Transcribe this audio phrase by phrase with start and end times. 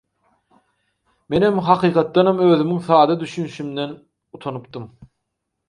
[1.33, 3.95] Menem hakykatdanam özümiň sada düşünşimden
[4.41, 4.91] utanypdym.